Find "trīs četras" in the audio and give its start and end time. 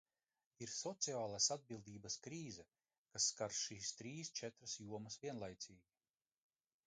4.01-4.75